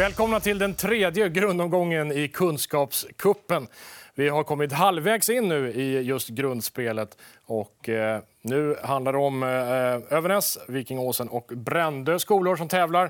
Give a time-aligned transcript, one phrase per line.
[0.00, 3.66] Välkomna till den tredje grundomgången i Kunskapskuppen.
[4.14, 7.18] Vi har kommit halvvägs in nu i just grundspelet.
[7.44, 9.48] Och, eh, nu handlar det om eh,
[10.18, 13.04] Övernäs, Vikingåsen och Brändö skolor som tävlar.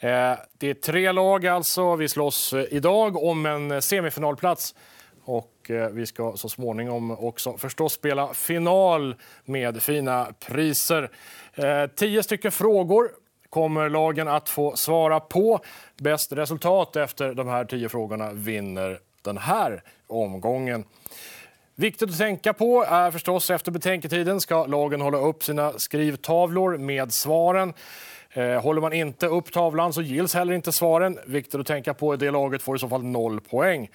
[0.00, 1.96] Eh, det är tre lag alltså.
[1.96, 4.74] Vi slåss eh, idag om en semifinalplats.
[5.24, 11.10] Och eh, vi ska så småningom också förstås spela final med fina priser.
[11.54, 13.10] Eh, tio stycken frågor
[13.54, 15.60] kommer lagen att få svara på.
[15.96, 20.84] Bäst resultat efter de här tio frågorna vinner den här omgången.
[21.74, 27.12] Viktigt att tänka på är förstås efter betänketiden ska lagen hålla upp sina skrivtavlor med
[27.12, 27.74] svaren.
[28.30, 31.18] Eh, håller man inte upp tavlan så gills heller inte svaren.
[31.26, 32.16] Viktigt att tänka på.
[32.16, 33.90] Det laget får i så fall noll poäng.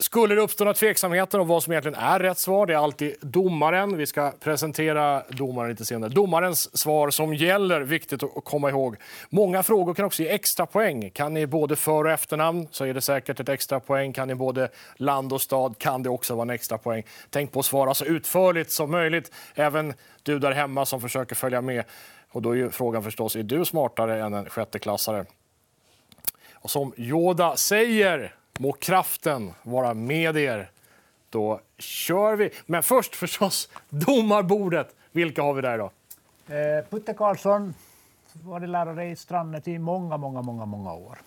[0.00, 3.14] Skulle det uppstå några tveksamheter om vad som egentligen är rätt svar, det är alltid
[3.20, 3.96] domaren.
[3.96, 6.10] Vi ska presentera domaren lite senare.
[6.10, 8.96] Domarens svar som gäller, viktigt att komma ihåg.
[9.30, 11.10] Många frågor kan också ge extra poäng.
[11.10, 14.12] Kan ni både för och efternamn så är det säkert ett extra poäng.
[14.12, 17.04] Kan ni både land och stad kan det också vara en extra poäng.
[17.30, 19.32] Tänk på att svara så utförligt som möjligt.
[19.54, 21.84] Även du där hemma som försöker följa med.
[22.30, 25.24] Och då är frågan förstås, är du smartare än en sjätteklassare?
[26.52, 30.70] Och som Yoda säger Må kraften vara med er.
[31.30, 32.50] Då kör vi.
[32.66, 34.94] Men först förstås domarbordet.
[35.12, 35.90] Vilka har vi där idag?
[36.48, 37.74] Eh, Putte Karlsson,
[38.32, 41.18] varit lärare i Strandet i många, många, många, många år.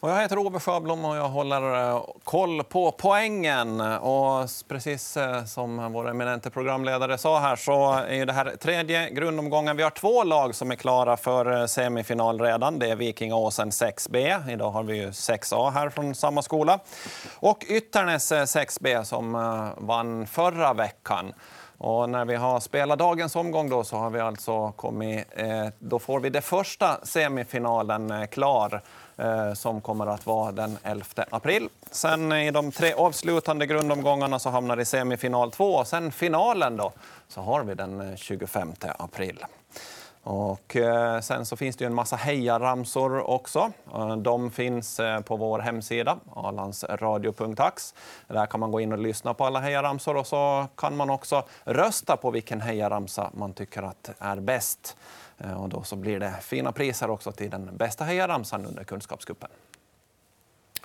[0.00, 3.80] Och jag heter Ove Sjöblom och jag håller eh, koll på poängen.
[3.80, 9.76] Och precis eh, som vår eminente programledare sa här så är det här tredje grundomgången.
[9.76, 12.78] Vi har två lag som är klara för eh, semifinal redan.
[12.78, 14.50] Det är Vikingaåsen 6B.
[14.50, 16.78] Idag har vi ju 6A här från samma skola.
[17.34, 19.32] Och Ytternäs 6B som
[19.76, 21.32] vann förra veckan.
[21.78, 25.24] Och när vi har spelat dagens omgång då så har vi alltså kommit,
[25.78, 28.82] då får vi den första semifinalen klar
[29.18, 31.68] Eh, som kommer att vara den 11 april.
[31.90, 35.84] Sen i de tre avslutande grundomgångarna så hamnar i semifinal 2.
[35.84, 36.92] Sen finalen då,
[37.28, 39.44] så har vi den eh, 25 april.
[40.22, 43.72] Och eh, sen så finns det en massa hejaramsor också.
[44.18, 47.94] De finns på vår hemsida, alandsradio.ax.
[48.26, 51.42] Där kan man gå in och lyssna på alla hejaramsor och så kan man också
[51.64, 54.96] rösta på vilken hejaramsa man tycker att är bäst.
[55.38, 59.50] Eh, och då så blir det fina priser också till den bästa hejaramsan under Kunskapscupen.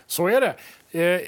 [0.06, 0.56] Så är det.
[1.02, 1.22] Eh,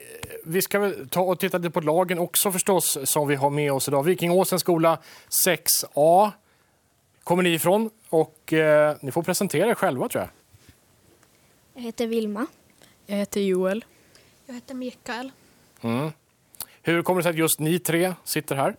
[0.43, 3.71] vi ska väl ta och titta lite på lagen också förstås som vi har med
[3.71, 4.03] oss idag.
[4.03, 4.99] Vikingåsens skola
[5.47, 6.31] 6A
[7.23, 10.29] kommer ni ifrån och eh, ni får presentera er själva tror jag.
[11.73, 12.47] Jag heter Vilma.
[13.05, 13.85] Jag heter Joel.
[14.45, 15.31] Jag heter Mikael.
[15.81, 16.11] Mm.
[16.81, 18.75] Hur kommer det sig att just ni tre sitter här?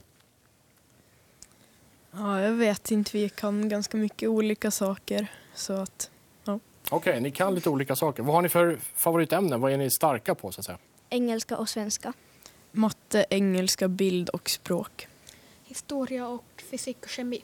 [2.18, 3.10] Ja, jag vet inte.
[3.12, 5.26] Vi kan ganska mycket olika saker.
[5.54, 6.10] Så att,
[6.44, 6.58] ja.
[6.90, 8.22] Okej, okay, ni kan lite olika saker.
[8.22, 9.60] Vad har ni för favoritämnen?
[9.60, 10.52] Vad är ni starka på?
[10.52, 10.78] så att säga?
[11.10, 12.12] Engelska och svenska.
[12.72, 15.08] Matte, engelska, bild och språk.
[15.64, 17.42] Historia och fysik och kemi.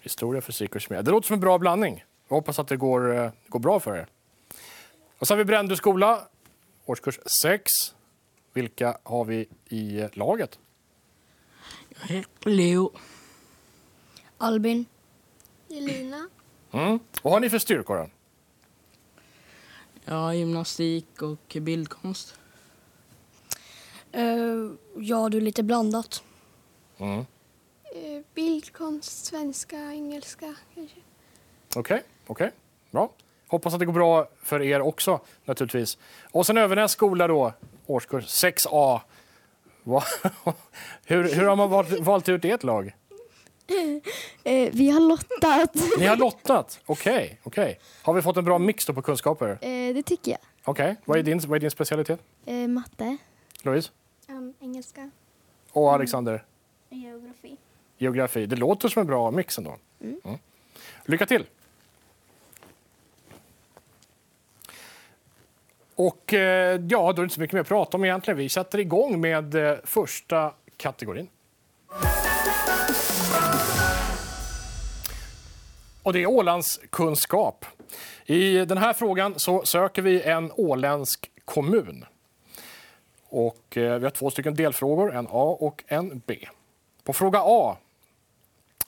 [0.00, 1.02] Historia, fysik och kemi.
[1.02, 2.04] Det låter som en bra blandning.
[2.28, 4.06] Jag hoppas att det går, eh, går bra för er.
[5.18, 6.20] Och så har vi Brändö skola,
[6.84, 7.70] årskurs 6.
[8.52, 10.58] Vilka har vi i laget?
[11.88, 12.92] Jag heter Leo.
[14.38, 14.86] Albin.
[15.70, 16.28] Elina.
[16.72, 16.98] Mm.
[17.22, 17.96] Vad har ni för styrkor?
[17.96, 18.08] Då?
[20.04, 22.38] Ja, gymnastik och bildkonst.
[24.16, 26.22] Uh, ja, du är lite blandat.
[26.98, 27.18] Mm.
[27.18, 27.24] Uh,
[28.34, 30.96] bildkonst, svenska, engelska kanske.
[31.68, 32.46] Okej, okay, okej.
[32.46, 32.50] Okay.
[32.90, 33.12] Bra.
[33.48, 35.98] Hoppas att det går bra för er också naturligtvis.
[36.30, 37.52] Och sen Övernäs skola då,
[37.86, 39.00] årskurs 6A.
[41.04, 42.94] hur, hur har man valt, valt ut ert lag?
[44.44, 45.98] Eh, vi har lottat.
[45.98, 46.80] Ni har lottat?
[46.86, 47.38] Okej.
[47.44, 47.76] Okay, okay.
[48.02, 49.58] Har vi fått en bra mix på kunskaper?
[49.60, 50.40] Eh, det tycker jag.
[50.64, 50.84] Okej.
[50.90, 50.96] Okay.
[51.04, 52.20] Vad, är din, vad är din specialitet?
[52.46, 53.16] Eh, matte.
[53.62, 53.90] Louise?
[54.28, 55.10] Um, engelska.
[55.72, 56.44] Och Alexander?
[56.90, 57.56] Geografi.
[57.98, 58.46] Geografi.
[58.46, 59.76] Det låter som en bra mix ändå.
[60.00, 60.20] Mm.
[60.24, 60.38] Mm.
[61.04, 61.46] Lycka till!
[65.94, 68.38] Och eh, ja, då är det inte så mycket mer att prata om egentligen.
[68.38, 71.28] Vi sätter igång med eh, första kategorin.
[76.08, 77.64] Och det är Ålandskunskap.
[78.24, 82.04] I den här frågan så söker vi en åländsk kommun.
[83.28, 86.48] Och eh, vi har två stycken delfrågor, en A och en B.
[87.04, 87.76] På fråga A.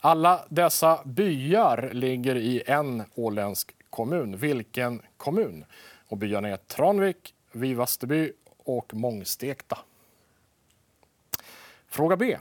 [0.01, 4.37] Alla dessa byar ligger i en åländsk kommun.
[4.37, 5.65] Vilken kommun?
[6.09, 8.33] Och byarna är Tranvik, Vivasteby
[8.65, 9.79] och Mångstekta.
[11.89, 12.39] Fråga B.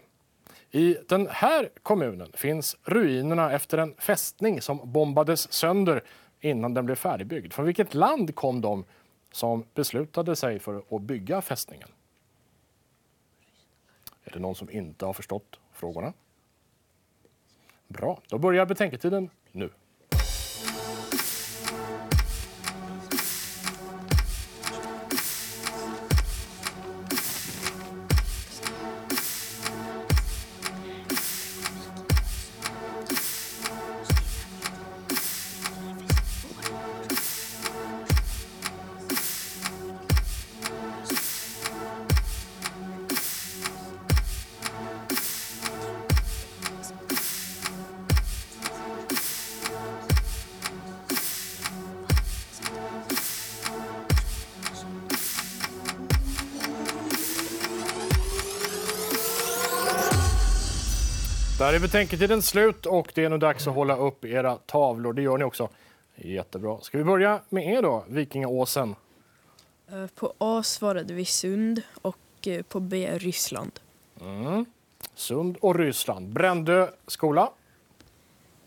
[0.72, 6.04] I den här kommunen finns ruinerna efter en fästning som bombades sönder
[6.40, 7.54] innan den blev färdigbyggd?
[7.54, 8.86] Från vilket land kom de
[9.32, 11.90] som beslutade sig för att bygga fästningen?
[14.24, 16.14] Är det någon som inte har förstått frågorna?
[17.88, 19.70] Bra, då börjar betänketiden nu.
[61.70, 65.14] Där är betänketiden slut och det är nu dags att hålla upp era tavlor.
[65.14, 65.70] Det gör ni också.
[66.16, 66.78] Jättebra.
[66.82, 68.96] Ska vi börja med er då, Vikingaåsen?
[69.92, 73.72] Eh, På A svarade vi Sund och eh, på B Ryssland.
[74.22, 74.66] Mm.
[75.14, 76.30] Sund och Ryssland.
[76.30, 77.52] Brändö skola.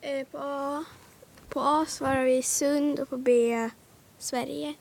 [0.01, 0.85] Eh, på, A,
[1.49, 3.71] på A svarar vi Sund och på B
[4.19, 4.75] Sverige.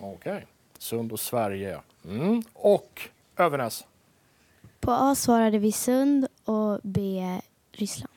[0.00, 0.46] Okej.
[0.78, 1.80] Sund och Sverige.
[2.04, 2.42] Mm.
[2.52, 3.86] Och Övernäs.
[4.80, 7.22] På A svarade vi Sund och B
[7.78, 8.14] Ryssland.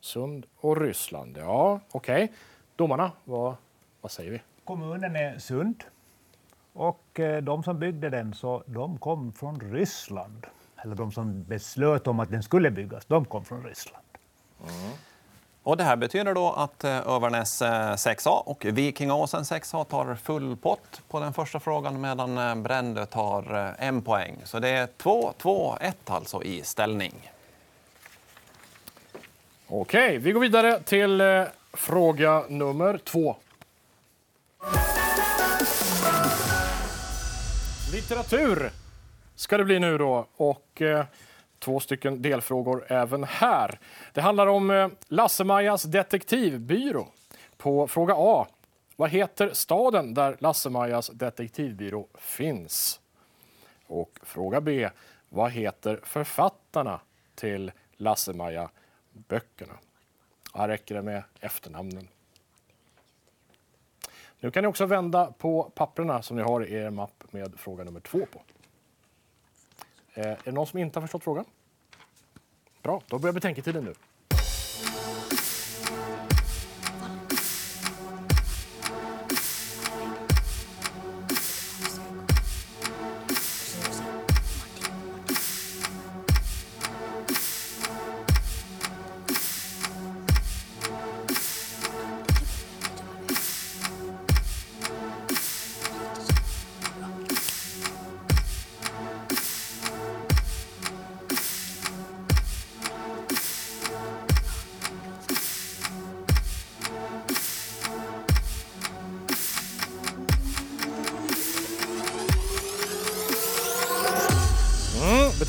[0.00, 1.36] Sund och Ryssland.
[1.38, 2.32] Ja, okej.
[2.76, 3.54] Domarna, vad,
[4.00, 4.42] vad säger vi?
[4.64, 5.84] Kommunen är Sund.
[6.72, 10.46] Och eh, de som byggde den så de kom från Ryssland.
[10.76, 14.04] Eller de som beslöt om att den skulle byggas, de kom från Ryssland.
[15.62, 20.56] Och det här betyder då att eh, Övernäs eh, 6A och Vikingaåsen 6A tar full
[20.56, 24.36] pott på den första frågan medan eh, Brändö tar eh, en poäng.
[24.44, 27.30] Så det är 2-2-1 alltså i ställning.
[29.68, 33.36] Okej, vi går vidare till eh, fråga nummer två.
[37.92, 38.70] Litteratur
[39.34, 40.26] ska det bli nu då.
[40.36, 41.04] Och eh,
[41.58, 43.78] två stycken delfrågor även här.
[44.12, 47.08] Det handlar om eh, Lasse-Majas detektivbyrå.
[47.56, 48.46] På fråga A.
[48.96, 53.00] Vad heter staden där Lasse-Majas detektivbyrå finns?
[53.86, 54.90] Och fråga B.
[55.28, 57.00] Vad heter författarna
[57.34, 57.72] till
[59.28, 59.78] böckerna.
[60.54, 62.08] Här räcker det med efternamnen.
[64.40, 67.84] Nu kan ni också vända på papperna som ni har i er mapp med fråga
[67.84, 68.42] nummer två på.
[70.14, 71.44] Eh, är det någon som inte har förstått frågan?
[72.82, 73.94] Bra, då börjar betänketiden nu.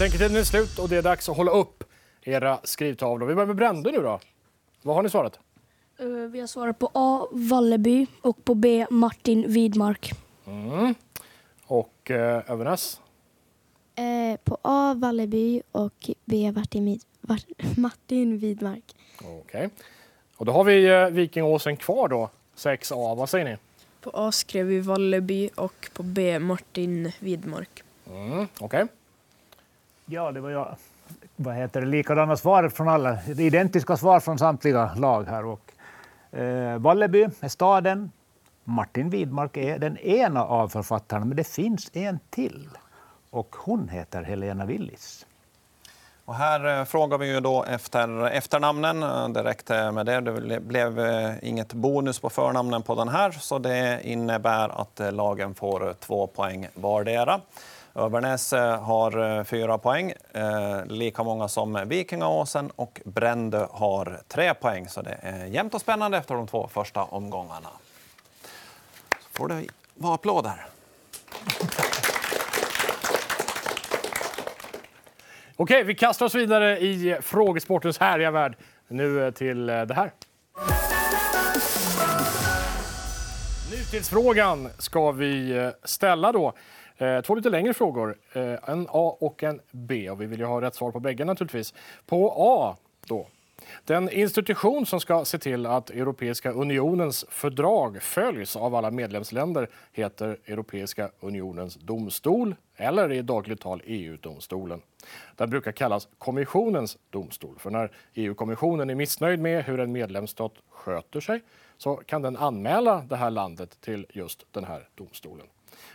[0.08, 1.84] Betänketiden är slut och det är dags att hålla upp
[2.22, 3.28] era skrivtavlor.
[3.28, 4.20] Vi börjar med Brände nu då.
[4.82, 5.40] Vad har ni svarat?
[6.00, 7.28] Eh, Vi har svarat på A.
[7.32, 8.86] Valleby och på B.
[8.90, 10.12] Martin Widmark.
[10.46, 10.96] Mm.
[11.66, 13.02] Och eh, Övernäs?
[13.96, 17.00] Eh, på A Valleby och B Martin,
[17.78, 18.96] Martin Widmark.
[19.42, 19.70] Okej.
[20.38, 22.30] Och då har vi eh, Vikingåsen kvar då.
[22.56, 23.16] 6A.
[23.16, 23.58] Vad säger ni?
[24.02, 27.84] På A skrev vi Valleby och på B Martin Widmark.
[28.10, 28.48] Mm.
[28.60, 28.86] Okej.
[30.10, 30.76] Ja, det var jag.
[31.36, 31.88] Vad heter det?
[31.88, 33.18] Likadana svar från alla.
[33.38, 35.46] Identiska svar från samtliga lag här.
[35.46, 35.72] Och,
[36.40, 38.12] eh, Valleby är staden.
[38.64, 42.70] Martin Widmark är den ena av författarna, men det finns en till.
[43.30, 45.26] Och hon heter Helena Willis.
[46.26, 49.04] Och här eh, frågar vi ju då efter efternamnen.
[49.04, 50.22] Eh, det räckte eh, med det.
[50.22, 51.00] Det blev
[51.42, 56.68] inget bonus på förnamnen på den här så det innebär att lagen får två poäng
[56.74, 57.42] vardera.
[57.98, 64.54] Övernäs eh, har eh, fyra poäng, eh, lika många som Vikingaåsen och Brändö har tre
[64.54, 64.88] poäng.
[64.88, 67.70] Så det är jämnt och spännande efter de två första omgångarna.
[69.20, 70.66] Så får det vara applåder.
[75.56, 78.56] Okej, vi kastar oss vidare i frågesportens härliga värld.
[78.88, 80.12] Nu till det här.
[83.72, 86.54] Nutidsfrågan ska vi ställa då.
[86.98, 90.10] Eh, Två lite längre frågor, eh, en A och en B.
[90.10, 91.74] Och vi vill ju ha rätt svar på bägge naturligtvis.
[92.06, 92.78] På A
[93.08, 93.28] då.
[93.86, 100.38] Den institution som ska se till att Europeiska unionens fördrag följs av alla medlemsländer heter
[100.46, 104.82] Europeiska unionens domstol, eller i dagligt tal EU-domstolen.
[105.36, 111.20] Den brukar kallas kommissionens domstol, för när EU-kommissionen är missnöjd med hur en medlemsstat sköter
[111.20, 111.42] sig
[111.78, 115.48] så kan den anmäla det här landet till just den här domstolen.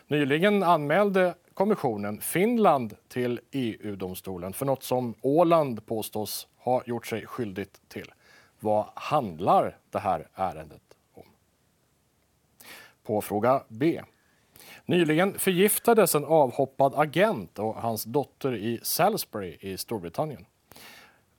[0.07, 7.89] Nyligen anmälde kommissionen Finland till EU-domstolen för något som Åland påstås ha gjort sig skyldigt
[7.89, 8.12] till.
[8.61, 10.83] Vad handlar det här ärendet
[11.15, 11.25] om?
[13.03, 14.03] På fråga B.
[14.85, 20.47] Nyligen förgiftades en avhoppad agent och hans dotter i Salisbury i Storbritannien.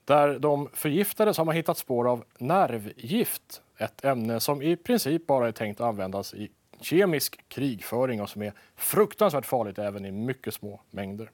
[0.06, 5.48] Där de förgiftades har man hittat spår av nervgift, ett ämne som i princip bara
[5.48, 6.52] är tänkt att användas i
[6.84, 11.32] kemisk krigföring och som är fruktansvärt farligt även i mycket små mängder.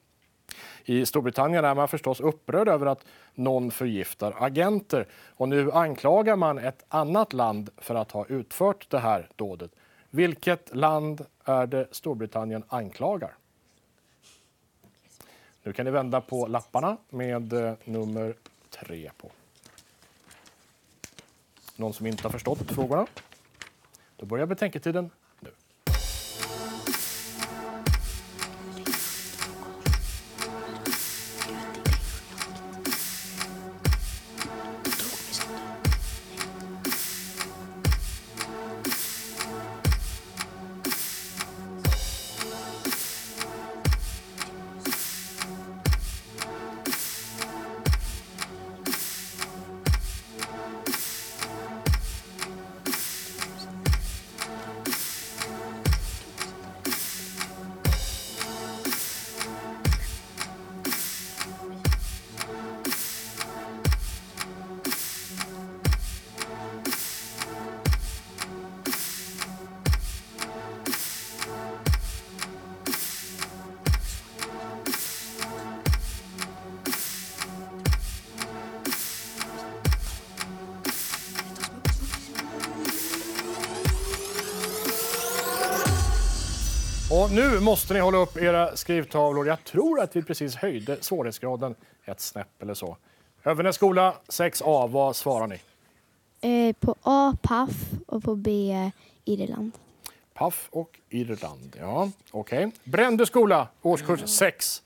[0.84, 3.04] I Storbritannien är man förstås upprörd över att
[3.34, 8.98] någon förgiftar agenter och nu anklagar man ett annat land för att ha utfört det
[8.98, 9.70] här dådet.
[10.10, 13.34] Vilket land är det Storbritannien anklagar?
[15.62, 18.34] Nu kan ni vända på lapparna med eh, nummer
[18.70, 19.30] tre på.
[21.76, 23.06] Någon som inte har förstått frågorna?
[24.16, 25.10] Då börjar betänketiden
[87.20, 89.46] Och nu måste ni hålla upp era skrivtavlor.
[89.46, 91.74] Jag tror att vi precis höjde svårighetsgraden
[92.04, 92.96] ett snäpp eller så.
[93.44, 95.60] Övernäs skola 6A, vad svarar ni?
[96.68, 97.70] Eh, på A, Paff
[98.06, 98.74] och på B,
[99.24, 99.72] Irland.
[100.34, 101.76] Paff och Irland.
[101.80, 102.70] Ja, okej.
[102.84, 104.82] Brändö skola, årskurs 6.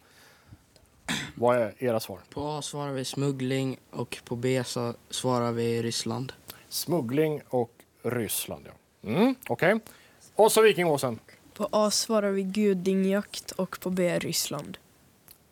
[1.34, 2.18] Vad är era svar?
[2.30, 6.32] På A svarar vi smuggling och på B så svarar vi Ryssland.
[6.68, 7.72] Smuggling och
[8.02, 8.66] Ryssland.
[8.66, 9.08] Ja.
[9.10, 9.80] Mm, okej.
[10.34, 11.18] Och så Vikingåsen.
[11.54, 14.78] På A svarar vi gudingjakt och på B Ryssland.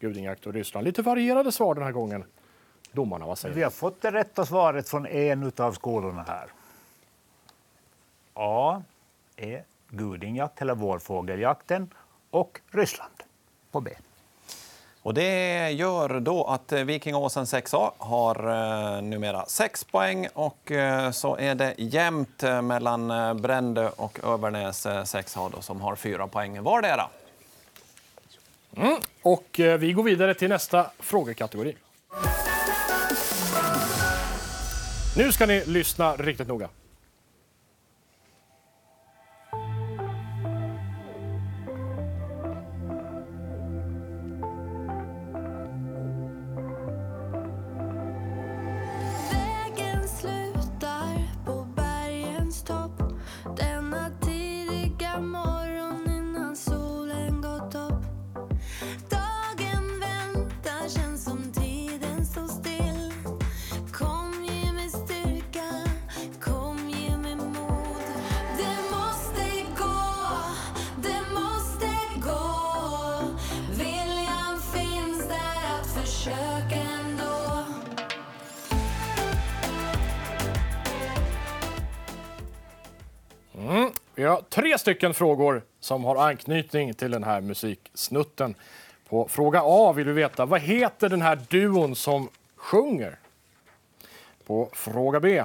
[0.00, 0.85] Gudingjakt och Ryssland.
[0.85, 2.25] Lite varierade svar den här gången.
[2.92, 6.52] Domarna, vad säger Vi har fått det rätta svaret från en av skolorna här.
[8.35, 8.82] A
[9.37, 11.90] är gudingjakt eller vårfågeljakten
[12.30, 13.23] och Ryssland
[13.71, 13.90] på B.
[15.02, 18.37] Och det gör då att eh, Vikingåsen 6A har
[18.97, 24.87] eh, numera 6 poäng och eh, så är det jämnt mellan Brände Brändö och Övernäs
[24.87, 27.09] 6A då, som har 4 poäng vardera.
[28.76, 29.47] Mm, och
[29.78, 31.76] vi går vidare till nästa frågekategori.
[35.16, 36.68] Nu ska ni lyssna riktigt noga.
[84.83, 88.55] Stycken frågor som har anknytning till den här musiksnutten.
[89.09, 93.19] På fråga A vill du veta vad heter den här duon som sjunger?
[94.47, 95.45] På fråga B.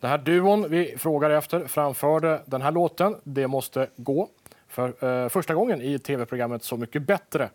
[0.00, 4.28] Den här duon vi frågar efter framförde den här låten Det måste gå
[4.68, 7.50] för eh, första gången i tv-programmet Så mycket bättre.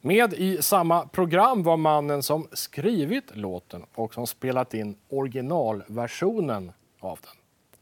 [0.00, 7.18] Med i samma program var mannen som skrivit låten och som spelat in originalversionen av
[7.22, 7.34] den.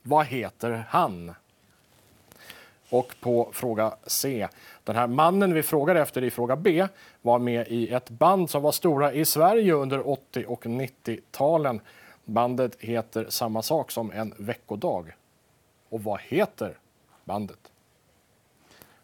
[0.03, 1.35] Vad heter han?
[2.91, 4.49] Och på fråga C.
[4.85, 6.87] Den här mannen vi frågar efter i fråga B
[7.23, 11.81] var med i ett band som var stora i Sverige under 80 och 90-talen.
[12.25, 15.15] Bandet heter samma sak som en veckodag.
[15.89, 16.79] Och vad heter
[17.25, 17.59] bandet?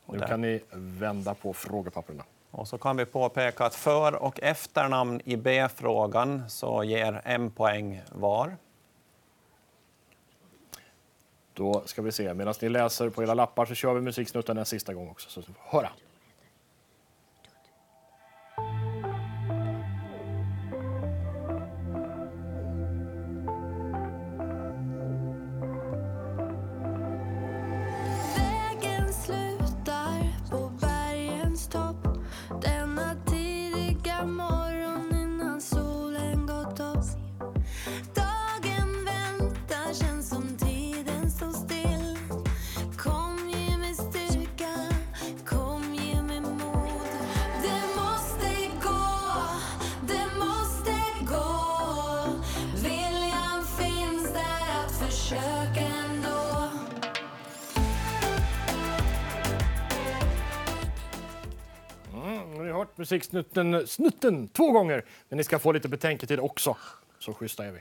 [0.06, 2.24] Nu kan ni vända på frågepapperna.
[2.50, 8.02] Och så kan vi påpeka att för och efternamn i B-frågan så ger en poäng
[8.12, 8.56] var.
[11.60, 12.34] Då ska vi se.
[12.34, 15.30] Medan ni läser på era lappar så kör vi musiksnutten en sista gång också.
[15.30, 15.90] Så vi får höra.
[63.00, 65.04] Musiksnutten snutten två gånger.
[65.28, 66.76] Men ni ska få lite betänketid också.
[67.18, 67.80] Så schyssta är vi.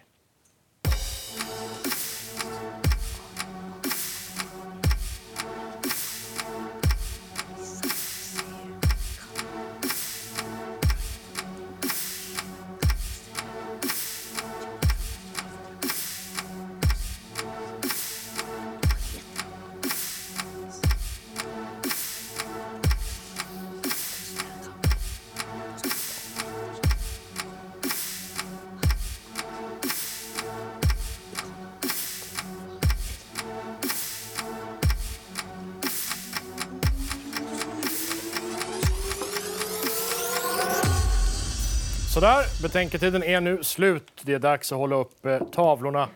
[42.20, 44.22] Sådär, betänketiden är nu slut.
[44.26, 46.10] Det är dags att hålla upp eh, tavlorna.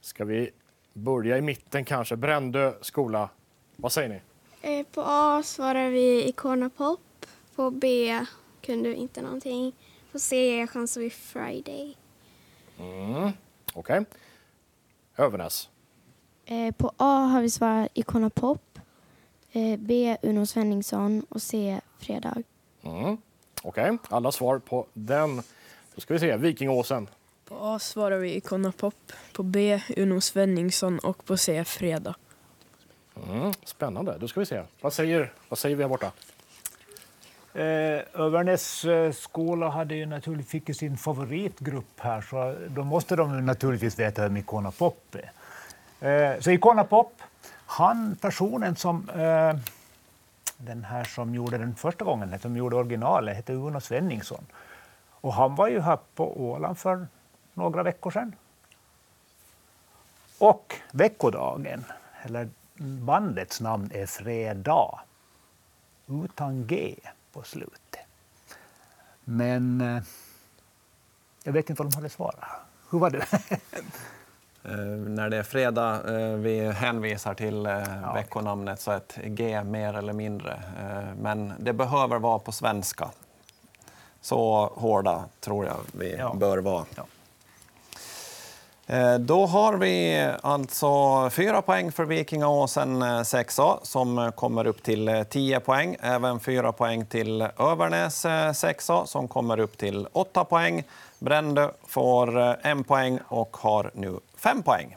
[0.00, 0.50] Ska vi
[0.92, 2.16] börja i mitten kanske?
[2.16, 3.28] Brändö skola.
[3.76, 4.20] Vad säger ni?
[4.78, 7.00] Eh, På A svarar vi Icona Pop.
[7.56, 8.18] På B
[8.60, 9.72] kunde vi inte någonting.
[10.12, 11.96] På C chansar vi Friday.
[12.78, 13.30] Mm.
[13.74, 14.04] Okej.
[15.16, 15.68] Övernäs.
[16.44, 18.78] Eh, på A har vi svarat Icona Pop,
[19.78, 22.42] B Uno Svenningsson och C Fredag.
[22.82, 23.16] Mm.
[23.62, 25.42] Okej, alla svar på den.
[25.94, 27.08] Då ska vi se, Vikingåsen.
[27.48, 32.14] På A svarar vi Icona Pop, på B Uno Svenningsson och på C Fredag.
[33.28, 33.52] Mm.
[33.64, 34.16] Spännande.
[34.18, 34.62] Då ska vi se.
[34.80, 36.12] Vad säger, vad säger vi här borta?
[37.54, 43.46] Eh, Övernäs eh, skola hade ju naturligtvis fick sin favoritgrupp här, så då måste de
[43.46, 45.16] naturligtvis veta vem Icona Pop
[46.00, 46.32] är.
[46.32, 47.22] Eh, så Icona Pop,
[47.66, 49.56] han personen som eh,
[50.64, 54.46] den här som gjorde den första gången, som gjorde originalet, hette Uno Svenningsson.
[55.10, 57.06] Och han var ju här på Åland för
[57.54, 58.34] några veckor sedan.
[60.38, 61.84] Och veckodagen,
[62.22, 65.00] eller bandets namn är Fredag
[66.06, 66.96] utan G
[67.32, 68.06] på slutet.
[69.24, 70.02] Men eh,
[71.44, 72.48] jag vet inte vad de hade svarat.
[72.90, 73.26] Hur var det?
[74.64, 77.72] Eh, när det är fredag eh, vi hänvisar till eh,
[78.02, 78.12] Ja.
[78.14, 80.62] veckonamnet så ett G mer eller mindre.
[81.18, 83.08] Men det behöver vara på svenska.
[84.20, 86.34] Så hårda tror jag vi Ja.
[86.34, 86.84] bör vara.
[86.94, 87.04] Ja.
[89.18, 95.60] Då har vi alltså fyra poäng för Vikingaåsen 6A som kommer upp till eh, 10
[95.60, 95.96] poäng.
[96.00, 100.84] Även fyra poäng till Övernäs 6A som kommer upp till 8 poäng.
[101.18, 104.96] Brändö får en poäng och har nu fem poäng.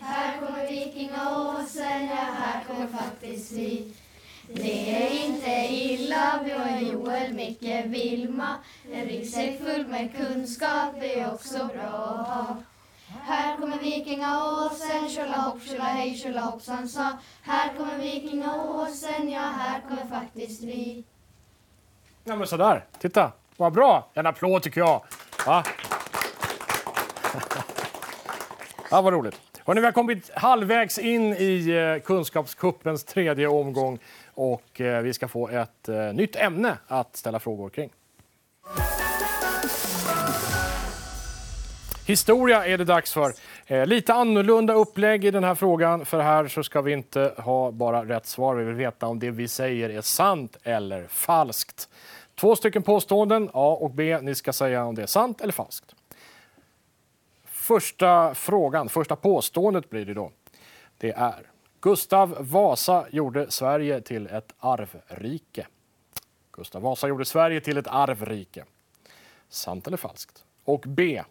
[0.00, 3.94] Här kommer Vikingaåsen, ja här kommer faktiskt vi.
[4.52, 8.56] Det är inte illa, vi har Joel, Micke, Vilma.
[8.92, 12.56] En ryggsäck full med kunskap är också bra att ha.
[13.22, 17.18] Här kommer Vikingaåsen, tjolahopp, tjolahej, tjolahoppsan sa.
[17.42, 21.04] Här kommer Vikingaåsen, ja här kommer faktiskt vi.
[22.28, 22.84] Ja, men sådär.
[22.98, 24.08] Titta, vad bra.
[24.14, 25.02] En applåd tycker jag.
[25.46, 25.64] Va?
[28.90, 29.40] Ja, vad roligt.
[29.64, 33.98] Hörrni, vi har kommit halvvägs in i eh, Kunskapskuppens tredje omgång
[34.34, 37.90] och eh, vi ska få ett eh, nytt ämne att ställa frågor kring.
[42.08, 43.32] Historia är det dags för.
[43.66, 47.70] Eh, lite annorlunda upplägg i den här frågan, för här så ska vi inte ha
[47.70, 48.54] bara rätt svar.
[48.54, 51.88] Vi vill veta om det vi säger är sant eller falskt.
[52.40, 54.18] Två stycken påståenden, A och B.
[54.22, 55.94] Ni ska säga om det är sant eller falskt.
[57.44, 60.30] Första frågan, första påståendet blir det då.
[60.98, 65.66] Det är Gustav Vasa gjorde Sverige till ett arvrike.
[66.52, 68.64] Gustav Vasa gjorde Sverige till ett arvrike.
[69.48, 70.44] Sant eller falskt?
[70.64, 71.22] Och B.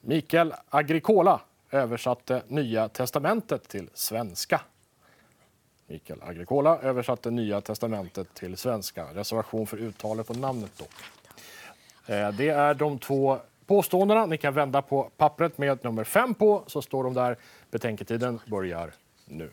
[0.00, 4.60] Mikael Agricola översatte Nya testamentet till svenska.
[5.90, 9.04] Mikael Agricola översatte Nya testamentet till svenska.
[9.14, 10.92] Reservation för uttalet på namnet dock.
[12.06, 14.26] Eh, det är de två påståendena.
[14.26, 17.36] Ni kan vända på pappret med nummer fem på, så står de där.
[17.70, 18.92] Betänketiden börjar
[19.24, 19.50] nu.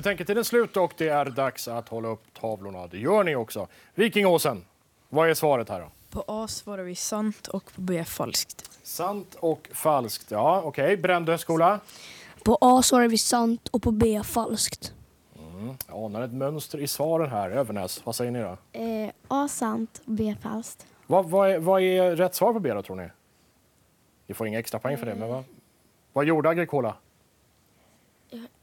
[0.00, 2.86] Betänketiden slut och det är dags att hålla upp tavlorna.
[2.86, 3.68] Det gör ni också.
[3.94, 4.64] Vikingåsen,
[5.08, 5.86] vad är svaret här då?
[6.10, 8.70] På A svarar vi sant och på B falskt.
[8.82, 10.30] Sant och falskt.
[10.30, 10.96] Ja, okej.
[10.96, 11.80] Brändö skola.
[12.44, 14.94] På A svarar vi sant och på B falskt.
[15.88, 17.50] Jag anar ett mönster i svaren här.
[17.50, 18.56] Övernäs, vad säger ni då?
[18.72, 20.86] Eh, A sant och B falskt.
[21.06, 23.08] Vad, vad, är, vad är rätt svar på B då, tror ni?
[24.26, 25.44] Ni får inga extra poäng för det, men vad,
[26.12, 26.94] vad gjorde Agricola?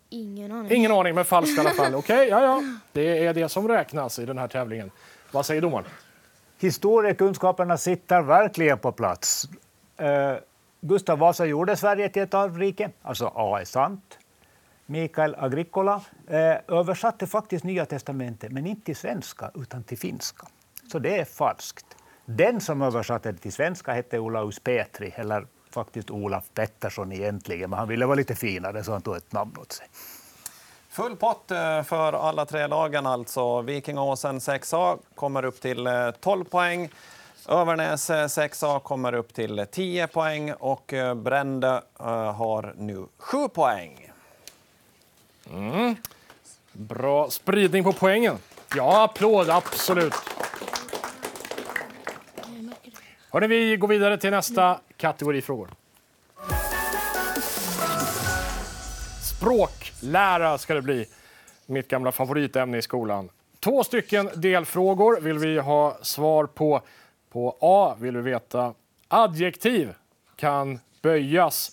[0.09, 0.71] Ingen aning.
[0.71, 1.95] Ingen aning, men falskt i alla fall.
[1.95, 2.63] Okej, ja, ja.
[2.91, 4.91] Det är det som räknas i den här tävlingen.
[5.31, 5.85] Vad säger domaren?
[6.59, 9.49] Historiekunskaperna sitter verkligen på plats.
[9.97, 10.33] Eh,
[10.81, 14.17] Gustav Vasa gjorde Sverige till ett arvrike, alltså A är sant.
[14.85, 20.47] Mikael Agricola eh, översatte faktiskt Nya testamentet, men inte till svenska utan till finska.
[20.91, 21.85] Så det är falskt.
[22.25, 27.79] Den som översatte det till svenska hette Olaus Petri, eller faktiskt Olaf Pettersson egentligen, men
[27.79, 29.87] han ville vara lite finare så han tog ett namn åt sig.
[30.89, 33.61] Full pott eh, för alla tre lagen alltså.
[33.61, 36.89] Vikingåsen 6A kommer upp till eh, 12 poäng.
[37.49, 43.47] Övernäs eh, 6A kommer upp till 10 poäng och eh, Brände eh, har nu 7
[43.47, 44.11] poäng.
[46.71, 48.37] Bra spridning på poängen.
[48.75, 50.13] Ja, applåd, absolut.
[53.29, 55.69] Hörrni, vi går vidare till nästa kategori frågor.
[59.21, 61.05] Språklära ska det bli.
[61.65, 63.29] Mitt gamla favoritämne i skolan.
[63.59, 66.81] Två stycken delfrågor vill vi ha svar på.
[67.29, 68.73] På A vill vi veta
[69.07, 69.93] adjektiv
[70.35, 71.71] kan böjas.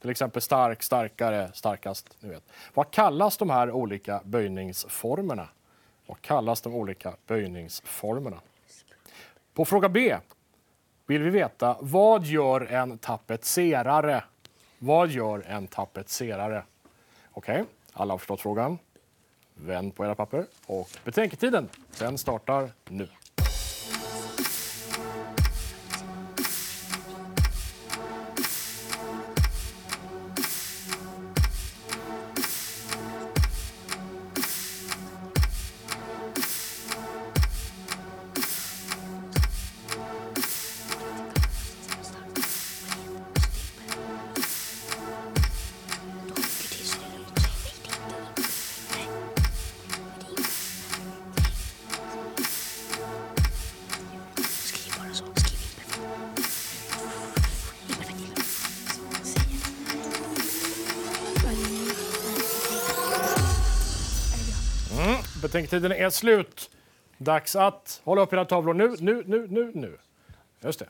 [0.00, 2.16] Till exempel stark, starkare, starkast.
[2.20, 2.42] Ni vet.
[2.74, 5.48] Vad kallas de här olika böjningsformerna?
[6.06, 8.40] Vad kallas de olika böjningsformerna?
[9.54, 10.16] På fråga B
[11.12, 14.24] vill vi veta vad gör en tapetserare?
[14.78, 16.64] Vad gör en tapetserare?
[17.32, 18.78] Okej, alla har förstått frågan.
[19.54, 20.46] Vänd på era papper.
[20.66, 23.08] Och betänketiden, den startar nu.
[65.72, 66.70] Betänketiden är slut.
[67.18, 69.98] Dags att hålla upp era tavlor nu, nu, nu, nu, nu.
[70.60, 70.86] Just det.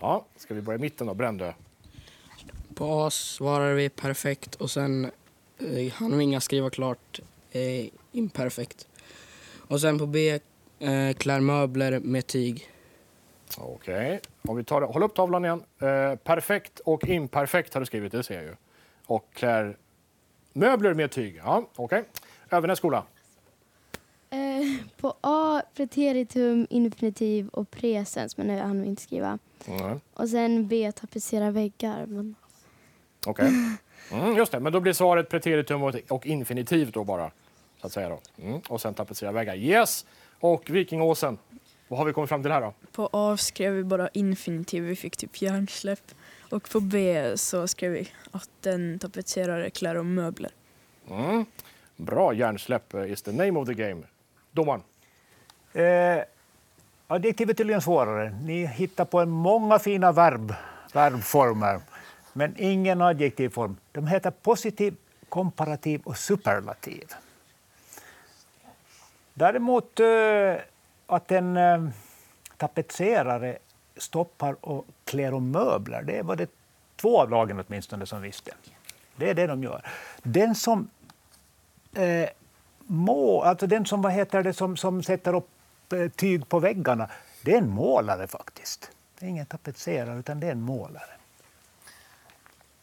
[0.00, 1.52] Ja, ska vi börja i mitten då, Brändö?
[2.74, 5.10] På A svarar vi perfekt och sen
[5.58, 7.20] eh, hann vi inga skriva klart
[7.52, 8.88] eh, imperfekt.
[9.68, 10.30] Och sen på B
[10.78, 12.70] eh, klär möbler med tyg.
[13.58, 14.20] Okej.
[14.42, 14.86] Om vi tar det.
[14.86, 15.62] Håll upp tavlan igen.
[15.78, 18.54] Eh, perfekt och imperfekt har du skrivit, det ser jag ju.
[19.06, 19.76] Och klär
[20.52, 21.40] möbler med tyg.
[21.44, 22.04] Ja, okej.
[22.50, 23.04] Övernäs skola.
[25.06, 29.38] På A preteritum, infinitiv och presens, men det hann vi inte skriva.
[29.66, 30.00] Mm.
[30.14, 32.06] Och sen B tapetsera väggar.
[32.06, 32.34] Men...
[33.26, 33.50] Okej.
[34.12, 37.30] Mm, just det, men då blir svaret preteritum och, och infinitiv då bara.
[37.80, 38.20] Så att säga då.
[38.42, 38.60] Mm.
[38.68, 39.56] Och sen tapetsera väggar.
[39.56, 40.06] Yes!
[40.40, 41.38] Och Vikingåsen.
[41.88, 42.74] Vad har vi kommit fram till här då?
[42.92, 46.14] På A skrev vi bara infinitiv, vi fick typ hjärnsläpp.
[46.50, 50.50] Och på B så skrev vi att den tapetserare klär om möbler.
[51.10, 51.44] Mm.
[51.96, 54.02] Bra hjärnsläpp eh, is the name of the game.
[54.52, 54.82] Domaren.
[55.76, 56.24] Eh,
[57.08, 58.30] Adjektiv är tydligen svårare.
[58.42, 60.54] Ni hittar på en många fina verb,
[60.92, 61.80] verbformer,
[62.32, 63.76] men ingen adjektivform.
[63.92, 64.96] De heter positiv,
[65.28, 67.04] komparativ och superlativ.
[69.34, 70.54] Däremot eh,
[71.06, 71.88] att en eh,
[72.56, 73.58] tapetserare
[73.96, 76.50] stoppar och klär om möbler, det var det
[76.96, 78.50] två av lagen åtminstone som visste.
[79.16, 79.82] Det är det de gör.
[80.22, 80.88] Den som
[81.94, 82.28] eh,
[82.78, 85.48] må, alltså den som, vad heter det, som, som sätter upp
[86.16, 87.08] tyg på väggarna,
[87.42, 88.90] det är en målare faktiskt.
[89.18, 91.16] Det är ingen tapetserare, utan det är en målare.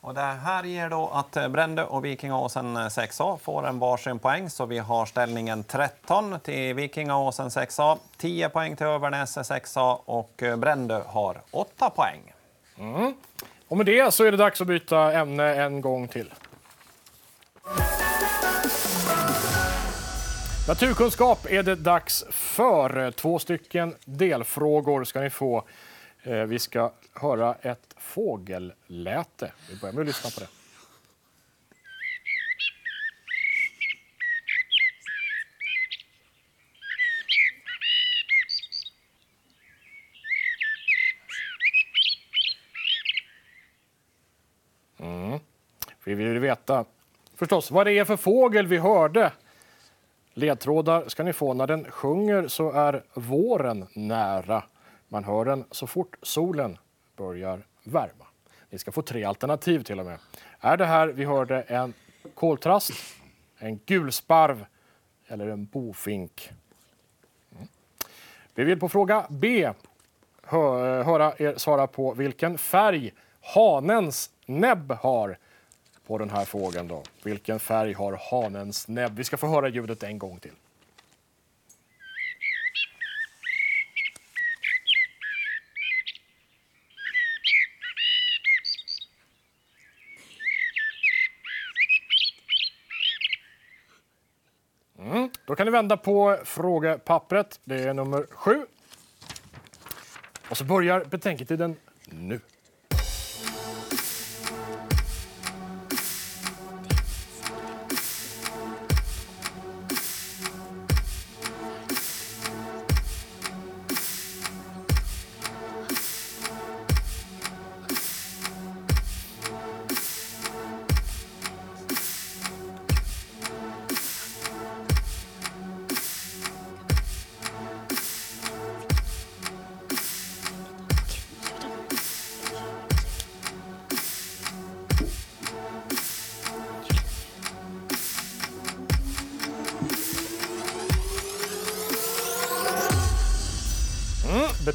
[0.03, 4.49] Och det här ger då att eh, Brände och Vikingåsen 6A får en varsin poäng.
[4.49, 10.55] Så vi har ställningen 13 till Vikingåsen 6A, 10 poäng till Övernäs 6A och eh,
[10.55, 12.33] Brände har 8 poäng.
[12.79, 13.13] Mm.
[13.67, 16.33] Och med det så är det dags att byta ämne en gång till.
[20.67, 23.11] Naturkunskap är det dags för.
[23.11, 25.67] Två stycken delfrågor ska ni få.
[26.23, 29.51] Eh, vi ska höra ett fågelläte.
[29.69, 30.47] Vi börjar med att lyssna på det.
[45.05, 45.39] Mm.
[46.03, 46.85] Vi vill veta
[47.35, 49.31] förstås vad det är för fågel vi hörde.
[50.33, 51.53] Ledtrådar ska ni få.
[51.53, 54.63] När den sjunger så är våren nära.
[55.07, 56.77] Man hör den så fort solen
[57.15, 58.25] börjar värma.
[58.69, 60.19] Ni ska få tre alternativ till och med.
[60.59, 61.93] Är det här vi hörde en
[62.33, 62.91] koltrast,
[63.57, 64.65] en gulsparv
[65.27, 66.51] eller en bofink?
[67.51, 67.67] Mm.
[68.55, 69.71] Vi vill på fråga B
[70.43, 75.37] hö höra er svara på vilken färg hanens näbb har
[76.07, 77.03] på den här frågan Då.
[77.23, 79.15] Vilken färg har hanens näbb?
[79.15, 80.51] Vi ska få höra ljudet en gång till.
[94.99, 95.29] Mm.
[95.45, 97.59] Då kan ni vända på frågepappret.
[97.63, 98.65] Det är nummer sju.
[100.49, 102.39] Och så börjar betänketiden nu.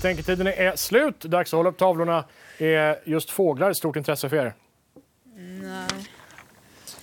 [0.09, 1.21] Betänketiden är slut.
[1.21, 2.25] Dags att hålla upp tavlorna.
[2.59, 4.55] Är just fåglar ett stort intresse för er?
[5.63, 5.89] Nej.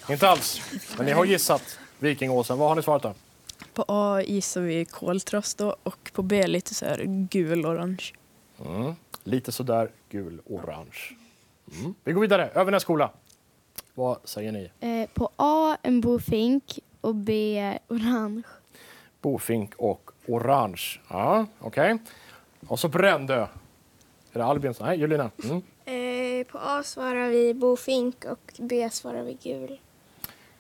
[0.10, 0.62] Inte alls.
[0.98, 2.58] Men ni har gissat Vikingåsen.
[2.58, 3.14] Vad har ni svarat då?
[3.74, 8.14] På A gissar vi koltrast då, och på B lite så här gul-orange.
[8.66, 8.96] Mm.
[9.24, 11.16] Lite sådär gul-orange.
[11.80, 11.96] Mm.
[12.04, 12.50] Vi går vidare.
[12.54, 13.10] Övernäs skola.
[13.94, 14.70] Vad säger ni?
[14.80, 18.44] Eh, på A en bofink och B orange.
[19.22, 21.00] Bofink och orange.
[21.10, 21.94] Ja, okej.
[21.94, 22.06] Okay.
[22.68, 23.48] Och så Brändö.
[24.34, 24.74] Är det Albin?
[24.80, 25.32] Nej, Julina.
[25.44, 25.62] Mm.
[25.86, 29.80] Eh, på A svarar vi bofink och B svarar vi gul.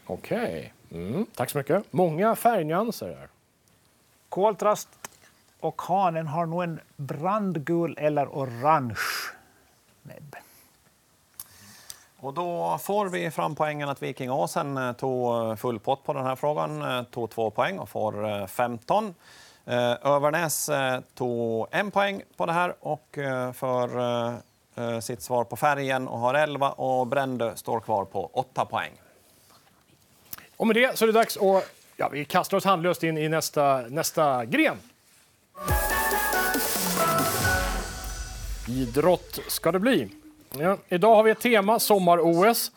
[0.05, 0.73] Okej.
[0.89, 1.01] Okay.
[1.01, 1.25] Mm.
[1.35, 1.93] Tack så mycket.
[1.93, 3.29] Många färgnyanser här.
[4.29, 4.89] Koltrast
[5.59, 8.97] och hanen har nog en brandgul eller orange
[10.01, 10.35] näbb.
[12.17, 16.35] Och då får vi fram poängen att Vikingåsen eh, tog full pott på den här
[16.35, 19.13] frågan, eh, tog två poäng och får 15.
[19.67, 24.55] Eh, Övernäs eh, tog en poäng på det här och eh, för
[25.01, 28.91] sitt svar på färgen och har 11 och Brändö står kvar på 8 poäng.
[30.57, 33.29] Och med det så är det dags att ja, vi kastar oss handlöst in i
[33.29, 34.77] nästa, nästa gren.
[38.67, 40.09] Idrott ska det bli.
[40.57, 42.71] Ja, idag har vi ett tema, sommar-OS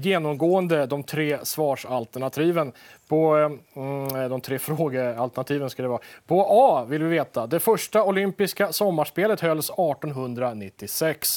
[0.00, 2.72] genomgående de tre svarsalternativen.
[3.08, 6.00] På eh, de tre frågealternativen ska det vara.
[6.26, 7.46] På A vill vi veta.
[7.46, 11.28] Det första olympiska sommarspelet hölls 1896.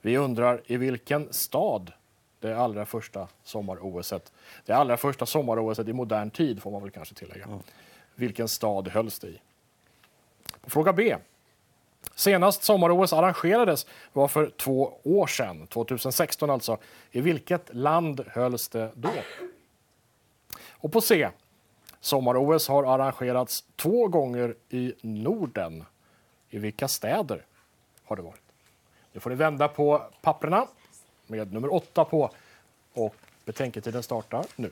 [0.00, 1.92] Vi undrar i vilken stad
[2.40, 4.14] det allra första sommar-OS.
[4.66, 7.44] Det allra första sommar-OS i modern tid får man väl kanske tillägga.
[7.44, 7.58] Mm.
[8.14, 9.40] Vilken stad hölls det i?
[10.62, 11.16] Fråga B.
[12.14, 16.78] Senast sommar-OS arrangerades var för två år sedan, 2016 alltså.
[17.10, 19.12] I vilket land hölls det då?
[20.70, 21.28] Och på C.
[22.00, 25.84] Sommar-OS har arrangerats två gånger i Norden.
[26.50, 27.44] I vilka städer
[28.04, 28.42] har det varit?
[29.12, 30.66] Nu får ni vända på papperna
[31.26, 32.30] med nummer åtta på
[32.92, 34.70] och betänketiden startar nu.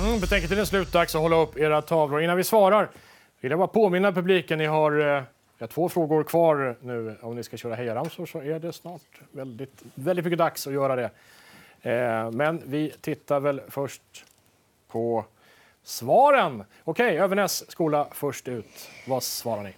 [0.00, 0.92] Mm, betänketiden är slut.
[0.92, 2.22] Dags att hålla upp era tavlor.
[2.22, 2.90] Innan vi svarar
[3.40, 4.58] vill jag bara påminna publiken.
[4.58, 5.22] Ni har eh,
[5.58, 7.16] ja, två frågor kvar nu.
[7.22, 10.96] Om ni ska köra hejaramsor så är det snart väldigt, väldigt mycket dags att göra
[10.96, 11.10] det.
[11.90, 14.02] Eh, men vi tittar väl först
[14.88, 15.24] på
[15.82, 16.64] svaren.
[16.84, 18.88] Okej, Övernäs skola först ut.
[19.06, 19.74] Vad svarar ni?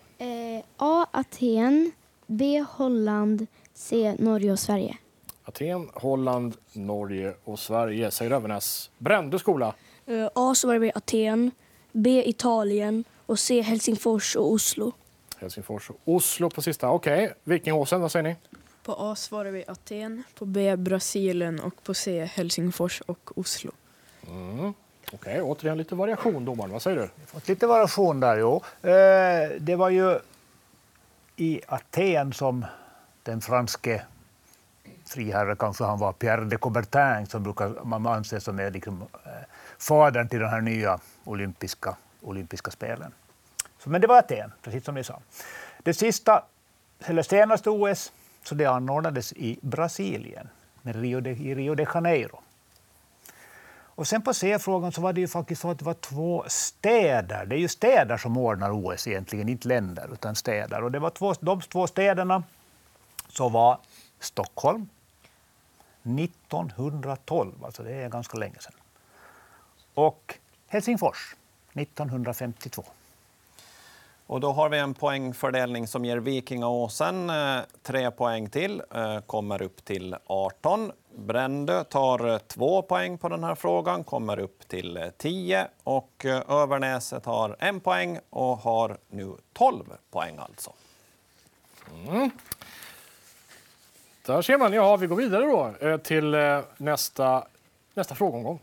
[0.58, 1.06] Eh, A.
[1.10, 1.92] Aten.
[2.26, 2.64] B.
[2.68, 3.46] Holland.
[3.74, 4.14] C.
[4.18, 4.96] Norge och Sverige.
[5.44, 8.90] Aten, Holland, Norge och Sverige, säger Övernäs.
[8.98, 9.74] Brändö skola.
[10.06, 11.50] Eh, A svarar vi Aten,
[11.92, 14.92] B Italien och C Helsingfors och Oslo.
[15.38, 16.90] Helsingfors och Oslo på sista.
[16.90, 18.36] Okej, Vikingåsen, vad säger ni?
[18.82, 23.70] På A svarar vi Aten, på B Brasilien och på C Helsingfors och Oslo.
[24.28, 24.74] Mm.
[25.12, 26.72] Okej, återigen lite variation domaren.
[26.72, 27.26] Vad säger du?
[27.26, 28.62] Fått lite variation där, jo.
[28.82, 30.18] Eh, det var ju
[31.36, 32.64] i Aten som
[33.22, 34.02] den franske
[35.06, 39.30] friherre, kanske han var, Pierre de Coubertin, som brukar man anse som är liksom, eh,
[39.82, 43.12] fadern till de här nya olympiska, olympiska spelen.
[43.78, 45.20] Så, men det var Aten, precis som ni sa.
[45.82, 46.44] Det sista,
[47.00, 50.48] eller senaste OS, så det anordnades i Brasilien,
[50.82, 52.40] med Rio de, i Rio de Janeiro.
[53.94, 57.46] Och sen på C-frågan så var det ju faktiskt så att det var två städer.
[57.46, 60.84] Det är ju städer som ordnar OS egentligen, inte länder, utan städer.
[60.84, 62.42] Och det var två, de två städerna
[63.28, 63.78] så var
[64.20, 64.88] Stockholm
[66.02, 68.81] 1912, alltså det är ganska länge sedan.
[69.94, 71.34] Och Helsingfors
[71.72, 72.84] 1952.
[74.26, 79.62] Och då har vi en poängfördelning som ger Vikingaåsen eh, tre poäng till, eh, kommer
[79.62, 80.92] upp till 18.
[81.16, 85.68] Brändö tar eh, två poäng på den här frågan, kommer upp till eh, 10.
[85.84, 90.72] Och Övernäset har en poäng och har nu 12 poäng alltså.
[94.26, 94.72] Där ser man.
[94.72, 96.36] Ja, vi går vidare då till
[96.76, 97.46] nästa,
[97.94, 98.60] nästa frågeomgång.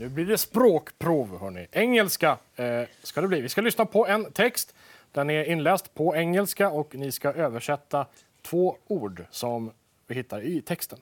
[0.00, 1.38] Nu blir det språkprov.
[1.40, 1.66] Hörni.
[1.72, 3.40] Engelska eh, ska det bli.
[3.40, 4.74] Vi ska lyssna på en text.
[5.12, 8.06] Den är inläst på engelska och ni ska översätta
[8.42, 9.72] två ord som
[10.06, 10.98] vi hittar i texten.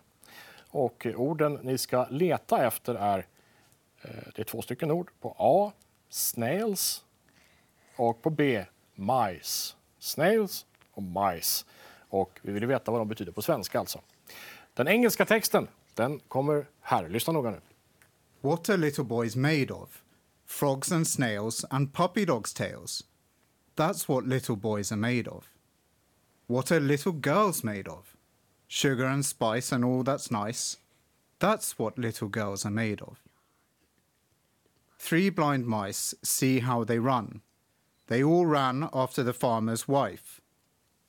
[0.58, 3.18] Och orden ni ska leta efter är,
[4.02, 5.10] eh, det är två stycken ord.
[5.20, 5.72] På A,
[6.08, 7.04] snails
[7.96, 9.74] och på B, mice.
[9.98, 11.64] Snails och mice.
[12.08, 14.00] Och vi vill veta vad de betyder på svenska alltså.
[14.74, 17.08] Den engelska texten, den kommer här.
[17.08, 17.60] Lyssna noga nu.
[18.42, 20.02] What are little boys made of?
[20.44, 23.02] Frogs and snails and puppy dogs' tails.
[23.74, 25.50] That's what little boys are made of.
[26.46, 28.16] What are little girls made of?
[28.68, 30.76] Sugar and spice and all that's nice.
[31.38, 33.18] That's what little girls are made of.
[34.98, 37.42] Three blind mice see how they run.
[38.06, 40.40] They all ran after the farmer's wife.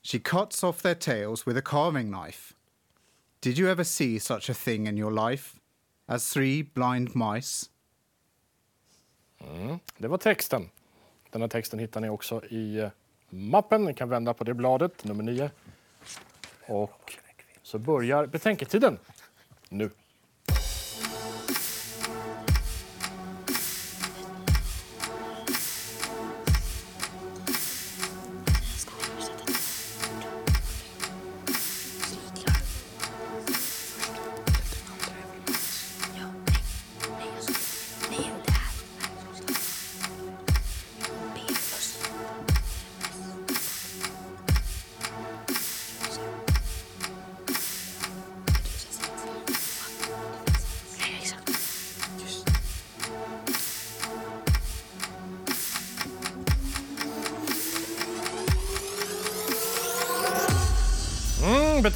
[0.02, 2.54] She cuts off their tails with a carving knife.
[3.40, 5.57] Did you ever see such a thing in your life?
[6.10, 7.66] As three blind mice?
[9.40, 10.70] Mm, det var texten.
[11.30, 12.88] Den här texten hittar ni också i eh,
[13.28, 13.84] mappen.
[13.84, 15.50] Ni kan vända på det bladet, nummer 9.
[16.66, 17.18] Och
[17.62, 18.98] så börjar betänketiden
[19.68, 19.90] nu.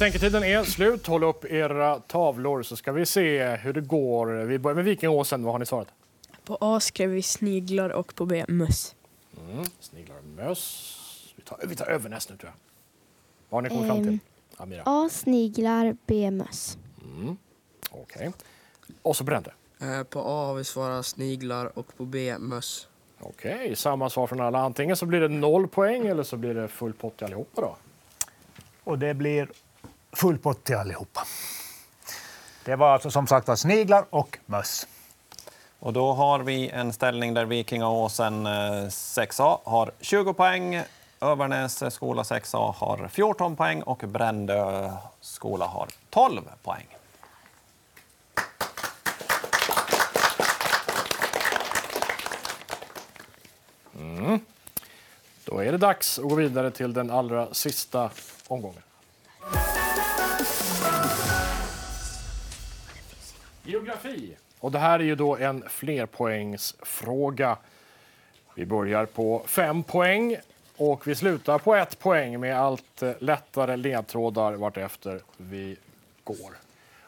[0.03, 1.07] Betänketiden är slut.
[1.07, 4.27] Håll upp era tavlor så ska vi se hur det går.
[4.27, 5.43] Vi börjar med Vikingåsen.
[5.43, 5.87] Vad har ni svarat?
[6.45, 8.95] På A skrev vi sniglar och på B möss.
[9.39, 10.97] Mm, sniglar och möss.
[11.35, 12.55] Vi tar, vi tar Övernäs nu tror jag.
[13.49, 14.13] Vad har ni kommit fram till?
[14.13, 14.19] Ehm,
[14.57, 14.83] Amira?
[14.85, 15.09] A.
[15.11, 15.97] Sniglar.
[16.05, 16.31] B.
[16.31, 16.77] Möss.
[17.03, 17.37] Mm.
[17.91, 18.31] Okej.
[19.01, 19.53] Och så Brände.
[19.81, 22.87] Eh, På A har vi svarat sniglar och på B möss.
[23.19, 24.59] Okej, samma svar från alla.
[24.59, 27.75] Antingen så blir det noll poäng eller så blir det full pott till allihopa då.
[28.83, 29.47] Och det blir
[30.15, 31.21] full pott till allihopa.
[32.65, 34.87] Det var alltså som sagt var sniglar och möss.
[35.79, 38.51] Och då har vi en ställning där Vikingaåsen eh,
[38.87, 40.81] 6A har 20 poäng,
[41.21, 44.91] Övernäs skola 6A har 14 poäng och Brändö
[45.21, 46.87] skola har 12 poäng.
[55.45, 58.09] Då är det dags att gå vidare till den allra sista
[58.47, 58.81] omgången.
[63.63, 64.35] Geografi.
[64.59, 67.57] Och det här är ju då en flerpoängsfråga.
[68.55, 70.37] Vi börjar på fem poäng
[70.77, 75.77] och vi slutar på ett poäng med allt eh, lättare ledtrådar vartefter vi
[76.23, 76.57] går.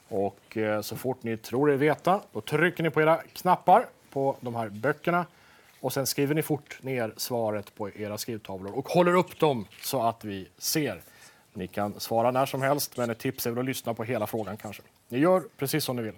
[0.08, 4.36] Och eh, så fort ni tror er veta, då trycker ni på era knappar på
[4.40, 5.26] de här böckerna
[5.80, 10.02] och sen skriver ni fort ner svaret på era skrivtavlor och håller upp dem så
[10.02, 11.02] att vi ser.
[11.54, 14.28] Ni kan svara när som helst, men ett tips är väl att lyssna på hela
[14.28, 14.82] frågan kanske.
[15.10, 16.16] Ni gör precis som ni vill.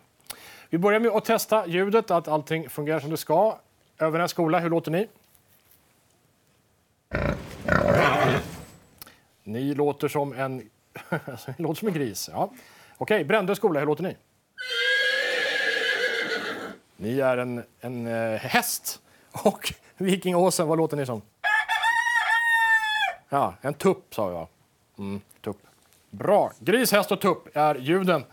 [0.70, 3.60] Vi börjar med att testa ljudet, att allting fungerar som det ska.
[3.98, 5.08] Övernäs skola, hur låter ni?
[9.44, 12.30] Ni låter som en, ni låter som en gris.
[12.34, 12.52] Ja.
[12.98, 14.16] Okej, Brändö skola, hur låter ni?
[16.98, 19.02] Ni är en, en eh, häst.
[19.32, 21.22] Och Vikingåsen, vad låter ni som?
[23.30, 24.48] Ja, en tupp sa jag.
[24.98, 25.58] Mm, tupp.
[26.10, 26.52] Bra.
[26.60, 28.24] Gris, häst och tupp är ljuden.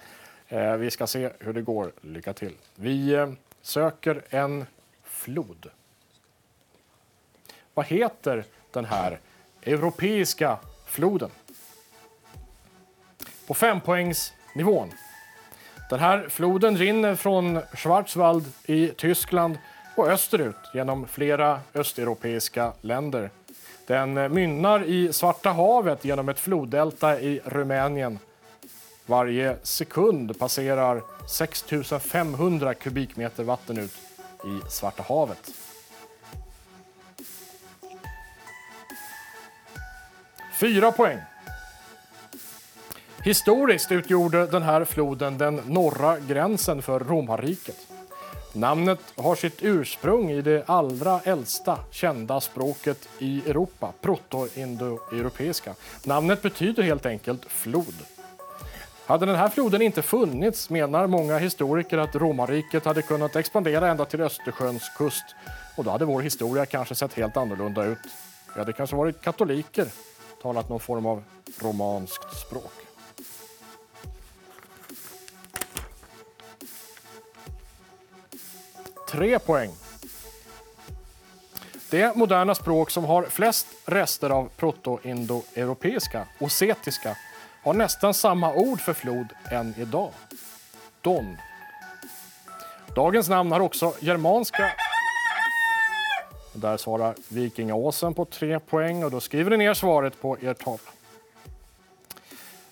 [0.54, 1.92] Eh, vi ska se hur det går.
[2.00, 2.54] Lycka till.
[2.74, 3.28] Vi eh,
[3.62, 4.66] söker en
[5.02, 5.66] flod.
[7.74, 9.18] Vad heter den här
[9.62, 11.30] europeiska floden?
[13.46, 14.92] På fempoängsnivån.
[15.90, 19.58] Den här floden rinner från Schwarzwald i Tyskland
[19.96, 23.30] och österut genom flera östeuropeiska länder.
[23.86, 28.18] Den mynnar i Svarta havet genom ett floddelta i Rumänien.
[29.06, 31.64] Varje sekund passerar 6
[32.00, 33.94] 500 kubikmeter vatten ut
[34.44, 35.50] i Svarta havet.
[40.60, 41.18] Fyra poäng.
[43.24, 47.86] Historiskt utgjorde den här floden den norra gränsen för romarriket.
[48.52, 55.74] Namnet har sitt ursprung i det allra äldsta kända språket i Europa, proto-indoeuropeiska.
[56.04, 57.94] Namnet betyder helt enkelt flod.
[59.06, 64.04] Hade den här floden inte funnits menar många historiker att romarriket hade kunnat expandera ända
[64.04, 65.24] till Östersjöns kust
[65.76, 67.98] och då hade vår historia kanske sett helt annorlunda ut.
[68.54, 69.86] Vi hade kanske varit katoliker,
[70.42, 71.22] talat någon form av
[71.60, 72.72] romanskt språk.
[79.10, 79.70] Tre poäng.
[81.90, 86.26] Det moderna språk som har flest rester av proto-indoeuropeiska,
[87.64, 90.10] har nästan samma ord för flod än idag.
[91.00, 91.36] Don.
[92.94, 94.72] Dagens namn har också germanska...
[96.52, 100.90] Där svarar Vikingaåsen på tre poäng och då skriver ni ner svaret på er tavla.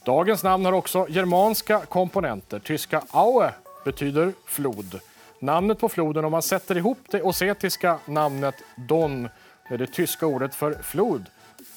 [0.05, 2.59] Dagens namn har också germanska komponenter.
[2.59, 5.01] Tyska Aue betyder flod.
[5.39, 9.29] Namnet på floden, om man sätter ihop det osetiska namnet Don
[9.71, 11.27] med det tyska ordet för flod,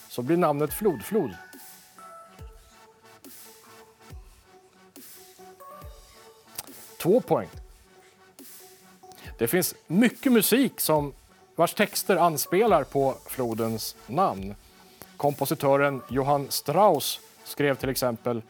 [0.10, 1.32] så blir namnet flodflod.
[7.06, 7.48] Två poäng.
[9.38, 11.14] Det finns mycket musik som,
[11.56, 14.56] vars texter anspelar på flodens namn.
[15.18, 18.42] Kompositören Johann Strauss skrev till exempel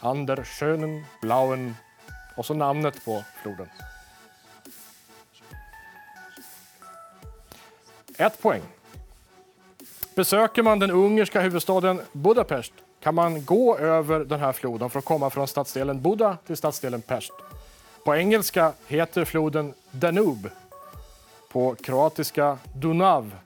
[0.00, 1.74] Ander schönen blauen
[2.36, 3.68] och så namnet på floden.
[8.16, 8.62] Ett poäng.
[10.14, 15.04] Besöker man den ungerska huvudstaden Budapest kan man gå över den här floden för att
[15.04, 17.32] komma från stadsdelen Buda till stadsdelen Pest.
[18.04, 20.50] På engelska heter floden Danube,
[21.52, 23.36] på kroatiska Dunav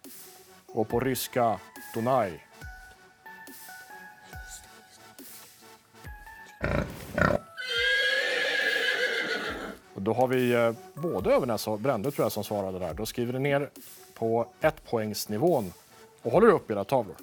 [0.67, 1.59] och på ryska
[1.95, 2.47] Donaj.
[9.95, 12.95] Då har vi eh, både Övernäs och Brände tror jag som svarade där.
[12.95, 13.71] Då skriver ni ner
[14.15, 15.73] på ettpoängsnivån
[16.23, 17.17] och håller upp era tavlor.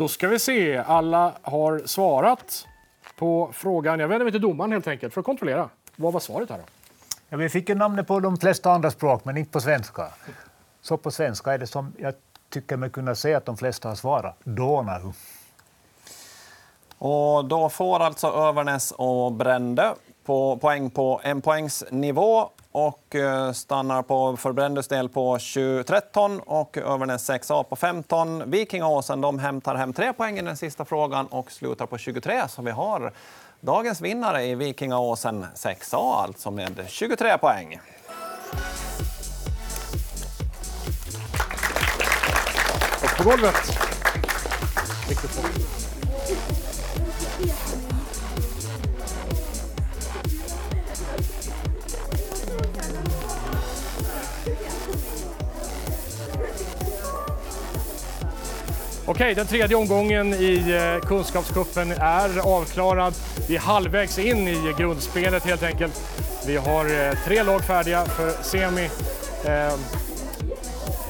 [0.00, 0.76] Då ska vi se.
[0.76, 2.66] Alla har svarat
[3.16, 4.00] på frågan.
[4.00, 5.68] Jag vänder mig till domaren helt enkelt för att kontrollera.
[5.96, 6.64] Vad var svaret här då?
[7.28, 10.08] Ja, vi fick ju namnet på de flesta andra språk, men inte på svenska.
[10.80, 12.14] Så på svenska är det som jag
[12.48, 14.36] tycker mig kunna se att de flesta har svarat.
[14.44, 15.12] Donau.
[16.98, 19.94] Och då får alltså Övernäs och Brände
[20.24, 25.38] på poäng på en poängs nivå och eh, stannar på för Brändes del på
[25.86, 28.50] 13 och Övernäs 6A på 15.
[28.50, 32.48] Vikingåsen de hämtar hem tre poäng i den sista frågan och slutar på 23.
[32.48, 33.12] Så vi har
[33.60, 37.80] dagens vinnare i Vikingåsen 6A alltså med 23 poäng.
[43.04, 43.54] Upp på golvet.
[45.08, 45.69] Mikrofon.
[59.10, 63.14] Okej, den tredje omgången i eh, Kunskapskuppen Kunskapscupen är avklarad.
[63.48, 66.02] Vi är halvvägs in i grundspelet helt enkelt.
[66.46, 68.90] Vi har eh, tre lag färdiga för semi.
[69.44, 69.78] Ehm,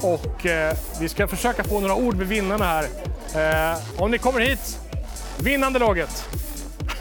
[0.03, 2.87] och eh, vi ska försöka få några ord med vinnarna här.
[3.99, 4.79] Om ni kommer hit,
[5.41, 6.29] vinnande laget.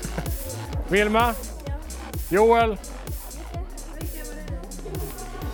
[0.89, 1.33] Vilma?
[2.29, 2.77] Joel?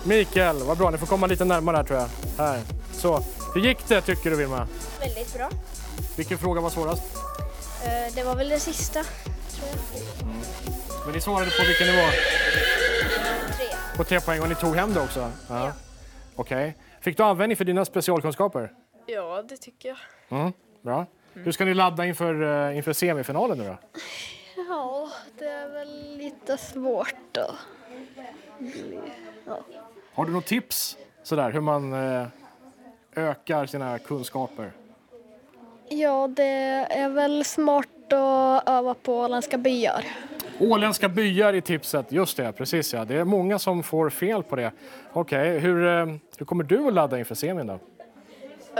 [0.04, 0.90] Mikael, vad bra.
[0.90, 2.08] Ni får komma lite närmare här tror jag.
[2.44, 2.60] Här.
[2.92, 3.22] Så.
[3.54, 4.66] Hur gick det tycker du Vilma?
[5.00, 5.48] Väldigt bra.
[6.16, 7.02] Vilken fråga var svårast?
[7.84, 10.26] Eh, Det var väl det sista, tror jag.
[11.04, 12.08] Men ni svarade på vilken nivå?
[13.56, 13.66] Tre.
[13.96, 15.30] På tre poäng och ni tog hem det också?
[15.48, 15.72] Ja.
[16.36, 16.76] Okej.
[17.00, 18.72] Fick du användning för dina specialkunskaper?
[19.06, 19.98] Ja, det tycker jag.
[20.40, 20.52] Mm.
[20.82, 21.06] Bra.
[21.34, 23.76] Hur ska ni ladda inför, eh, inför semifinalen nu då?
[24.68, 27.14] Ja, det är väl lite svårt.
[27.32, 27.50] Ja.
[30.14, 32.26] Har du något tips sådär hur man eh,
[33.16, 34.72] ökar sina kunskaper?
[35.88, 36.42] ja, det
[36.90, 40.04] är väl smart att öva på åländska byar.
[40.60, 43.04] Åländska byar i tipset, just det, precis ja.
[43.04, 44.72] Det är många som får fel på det.
[45.12, 46.06] Okej, hur, eh,
[46.38, 47.78] hur kommer du att ladda inför semin då?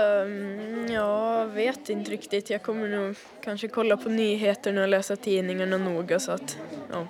[0.01, 2.51] Um, jag vet inte riktigt.
[2.51, 6.59] Jag kommer nog kanske kolla på nyheterna och läsa tidningarna noga så att,
[6.93, 7.07] ja.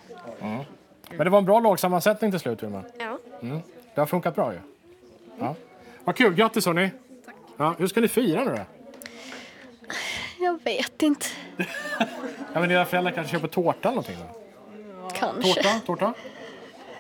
[1.11, 2.83] Men det var en bra lagsammansättning till slut, Vilma.
[2.99, 3.19] Ja.
[3.43, 3.61] Mm.
[3.95, 4.59] Det har funkat bra ju.
[5.39, 5.55] Ja.
[6.05, 6.91] Vad kul, grattis hörni!
[7.57, 8.61] Ja, hur ska ni fira nu då?
[10.41, 11.27] Jag vet inte.
[12.53, 15.09] Ja, men dina föräldrar kanske köper tårta eller någonting då?
[15.15, 15.55] Kanske.
[15.55, 15.81] Tårta?
[15.87, 16.15] Tårta?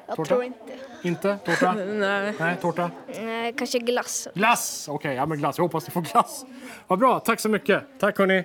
[0.07, 0.28] Jag Tårta?
[0.28, 0.59] tror inte.
[1.02, 1.38] Inte?
[1.44, 1.72] Tårta?
[1.86, 2.34] Nej.
[2.38, 2.90] Nej, tårta?
[3.20, 4.28] Nej, kanske glass.
[4.34, 4.88] Glass!
[4.90, 5.59] Okej, ja men glass.
[5.59, 6.44] Jag hoppas ni får glass.
[6.86, 7.82] Vad bra, tack så mycket.
[7.98, 8.44] Tack hörni.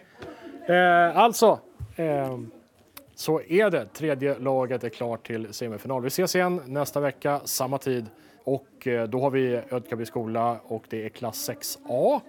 [0.67, 1.59] Eh, alltså,
[1.95, 2.37] eh,
[3.15, 3.85] så är det.
[3.85, 6.01] Tredje laget är klart till semifinal.
[6.01, 8.05] Vi ses igen nästa vecka, samma tid.
[8.43, 12.21] Och eh, då har vi Ödkaby skola och det är klass 6A.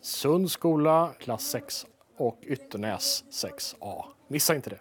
[0.00, 1.86] Sunds skola, klass 6
[2.16, 4.04] och Ytternäs 6A.
[4.28, 4.78] Missa inte det.